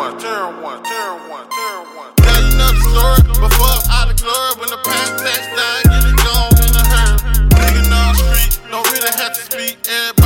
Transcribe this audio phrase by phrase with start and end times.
[0.00, 2.10] one, terror one, terror one, terror one.
[2.16, 4.52] Tell you another story before out of glory.
[4.56, 7.18] When the past tax down, get it gone in a hurry.
[7.52, 9.76] Nigga the street, don't really have to speak.
[9.84, 10.19] Everybody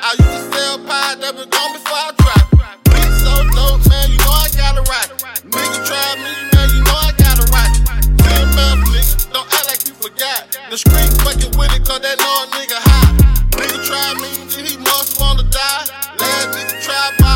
[0.00, 2.62] I used to sell pie that was gone before I drop it.
[2.86, 5.10] Beat so dope, man, you know I got it right.
[5.42, 7.72] Nigga try me, man, you know I got it right.
[8.22, 10.54] Ten mouth nigga, don't act like you forgot.
[10.70, 13.10] The street fucking with it, cause know a nigga hot.
[13.58, 15.84] Nigga try me, he must wanna die.
[16.14, 17.27] Last nigga try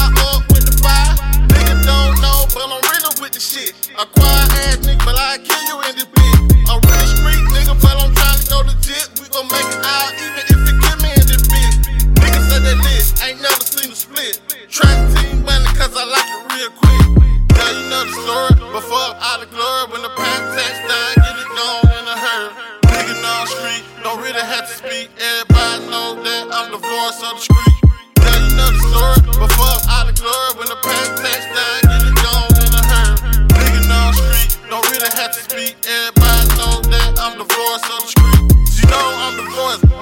[14.02, 14.40] split.
[14.68, 17.06] Track team money, cause I like it real quick.
[17.54, 19.84] Tell you another story, before out of glory.
[19.92, 22.50] When the past tax down, get it gone in a hurry.
[22.90, 25.10] Nigga on street, don't really have to speak.
[25.18, 27.71] Everybody know that I'm the voice of the street.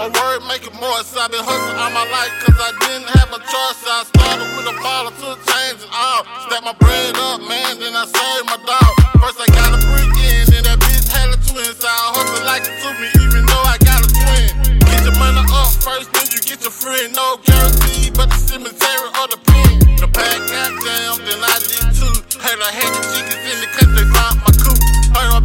[0.00, 0.96] My word make it more.
[1.04, 3.80] So I been hustling all my life, cause I didn't have a choice.
[3.84, 6.24] I started with a bottle, took change and all.
[6.48, 8.92] Stack my bread up, man, then I served my dog.
[9.20, 11.68] First I got a brick in, then that bitch had a twin.
[11.76, 14.48] So I hustle like it to me, even though I got a twin.
[14.88, 17.12] Get your money up first, then you get your friend.
[17.12, 20.00] No guarantee, but the cemetery or the pen.
[20.00, 22.16] The pack got jammed, then I did too.
[22.40, 24.80] Heard I had the chickens in the country, found my coop.
[25.12, 25.44] Heard my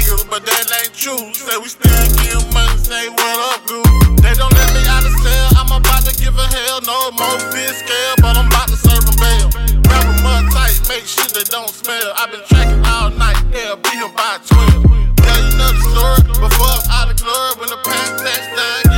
[0.00, 1.20] niggas, but that ain't true.
[1.34, 3.84] Say we still give money, say what up, goo.
[4.24, 6.80] They don't let me out of cell, I'm about to give a hell.
[6.82, 9.48] No more fish scale, but I'm about to serve them bail.
[9.88, 12.12] Wrap 'em up tight, make sure they don't smell.
[12.16, 15.16] i been tracking all night, they'll be here by 12.
[15.20, 17.52] Tell you another story, before I'm out of glory.
[17.60, 18.89] When the past tax